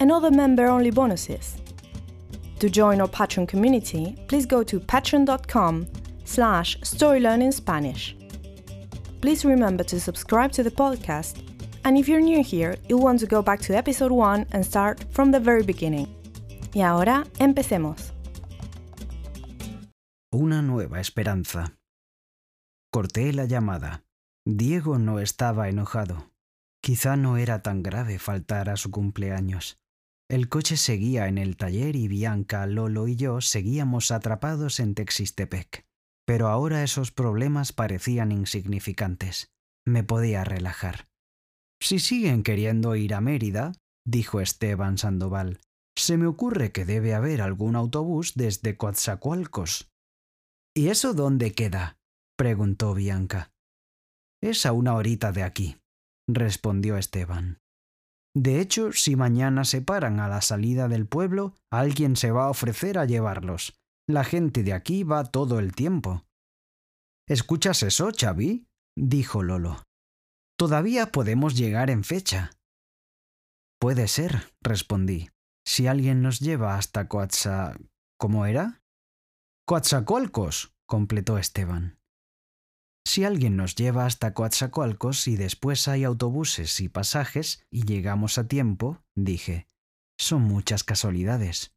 [0.00, 1.56] and other member-only bonuses.
[2.60, 5.86] To join our Patreon community, please go to patreon.com
[6.24, 8.14] slash storylearningspanish.
[9.20, 11.42] Please remember to subscribe to the podcast,
[11.84, 15.04] and if you're new here, you'll want to go back to episode 1 and start
[15.10, 16.08] from the very beginning.
[16.74, 18.12] Y ahora, empecemos.
[20.32, 21.76] Una nueva esperanza.
[22.92, 24.02] Corté la llamada.
[24.44, 26.30] Diego no estaba enojado.
[26.82, 29.78] Quizá no era tan grave faltar a su cumpleaños.
[30.28, 35.86] El coche seguía en el taller y Bianca, Lolo y yo seguíamos atrapados en Texistepec.
[36.26, 39.52] Pero ahora esos problemas parecían insignificantes.
[39.86, 41.08] Me podía relajar.
[41.80, 43.72] Si siguen queriendo ir a Mérida,
[44.06, 45.60] dijo Esteban Sandoval,
[45.96, 49.92] se me ocurre que debe haber algún autobús desde Coatzacoalcos.
[50.74, 51.98] ¿Y eso dónde queda?
[52.36, 53.52] preguntó Bianca.
[54.42, 55.76] Es a una horita de aquí,
[56.26, 57.60] respondió Esteban.
[58.36, 62.50] De hecho, si mañana se paran a la salida del pueblo, alguien se va a
[62.50, 63.74] ofrecer a llevarlos.
[64.08, 66.24] La gente de aquí va todo el tiempo.
[67.28, 68.66] ¿Escuchas eso, Xavi?
[68.96, 69.82] dijo Lolo.
[70.58, 72.52] Todavía podemos llegar en fecha.
[73.80, 75.30] Puede ser, respondí.
[75.66, 77.76] Si alguien nos lleva hasta Coatza...
[78.18, 78.80] ¿Cómo era?
[79.66, 81.98] Coatzacoalcos, completó Esteban.
[83.06, 88.48] Si alguien nos lleva hasta Coatzacoalcos y después hay autobuses y pasajes y llegamos a
[88.48, 89.66] tiempo, dije,
[90.18, 91.74] son muchas casualidades.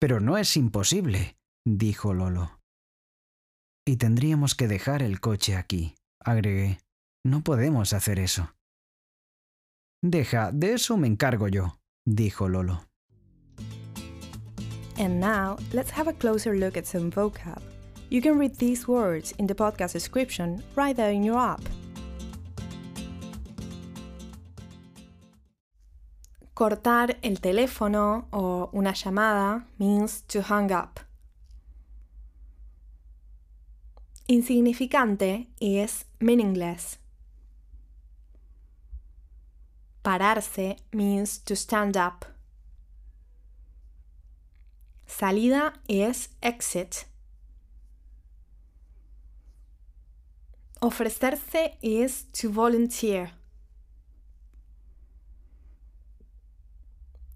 [0.00, 2.60] Pero no es imposible, dijo Lolo.
[3.84, 6.78] Y tendríamos que dejar el coche aquí, agregué.
[7.24, 8.54] No podemos hacer eso.
[10.02, 12.84] Deja, de eso me encargo yo, dijo Lolo.
[14.96, 17.60] And now, let's have a closer look at some vocab.
[18.10, 21.60] You can read these words in the podcast description right there in your app.
[26.54, 31.00] Cortar el teléfono o una llamada means to hang up.
[34.26, 36.98] Insignificante is meaningless.
[40.02, 42.24] Pararse means to stand up.
[45.06, 47.07] Salida es exit.
[50.80, 53.30] Ofrecerse is to volunteer.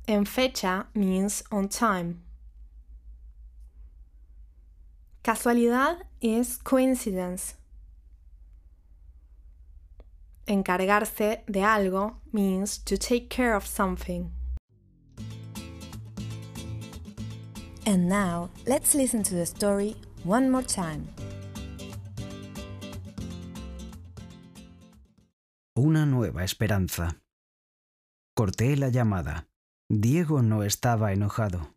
[0.06, 2.22] En fecha means on time.
[5.22, 7.54] Casualidad is coincidence.
[10.46, 14.30] Encargarse de algo means to take care of something.
[17.86, 21.08] And now, let's listen to the story one more time.
[25.84, 27.24] Una nueva esperanza.
[28.36, 29.48] Corté la llamada.
[29.90, 31.74] Diego no estaba enojado.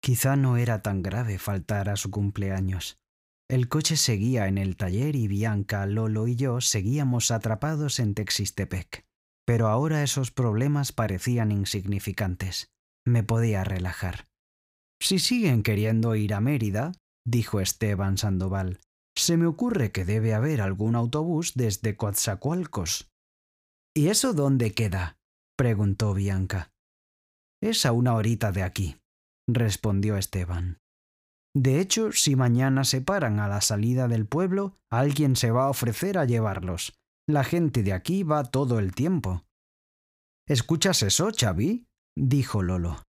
[0.00, 3.00] Quizá no era tan grave faltar a su cumpleaños.
[3.50, 9.04] El coche seguía en el taller y Bianca, Lolo y yo seguíamos atrapados en Texistepec.
[9.44, 12.70] Pero ahora esos problemas parecían insignificantes.
[13.04, 14.28] Me podía relajar.
[15.02, 16.92] Si siguen queriendo ir a Mérida,
[17.26, 18.78] dijo Esteban Sandoval,
[19.16, 23.10] se me ocurre que debe haber algún autobús desde Coatzacoalcos.
[23.94, 25.18] ¿Y eso dónde queda?
[25.56, 26.70] preguntó Bianca.
[27.60, 28.96] Es a una horita de aquí,
[29.48, 30.78] respondió Esteban.
[31.56, 35.70] De hecho, si mañana se paran a la salida del pueblo, alguien se va a
[35.70, 36.96] ofrecer a llevarlos.
[37.26, 39.44] La gente de aquí va todo el tiempo.
[40.46, 41.86] ¿Escuchas eso, Xavi?
[42.16, 43.02] dijo Lolo.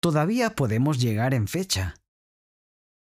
[0.00, 1.94] Todavía podemos llegar en fecha.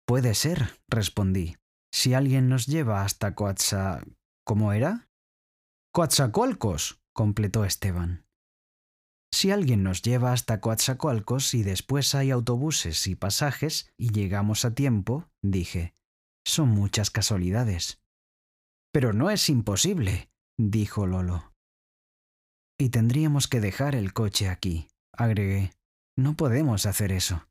[0.06, 1.56] Puede ser, respondí.
[1.94, 4.03] Si alguien nos lleva hasta Coatza...
[4.45, 5.05] ¿Cómo era?
[5.95, 8.25] Coatzacoalcos, completó Esteban.
[9.31, 14.75] Si alguien nos lleva hasta Coatzacoalcos y después hay autobuses y pasajes y llegamos a
[14.75, 15.94] tiempo, dije,
[16.45, 18.01] Son muchas casualidades.
[18.92, 21.53] Pero no es imposible, dijo Lolo.
[22.77, 25.71] Y tendríamos que dejar el coche aquí, agregué.
[26.18, 27.47] No podemos hacer eso.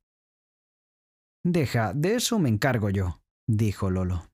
[1.42, 4.33] Deja, de eso me encargo yo, dijo Lolo.